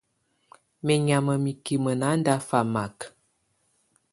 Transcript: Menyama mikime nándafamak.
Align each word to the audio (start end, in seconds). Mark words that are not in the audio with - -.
Menyama 0.85 1.33
mikime 1.43 1.93
nándafamak. 2.01 2.95